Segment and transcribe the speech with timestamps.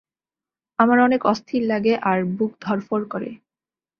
[0.79, 3.29] আমার অনেক অস্থির লাগে আর বুক ধরফর করে।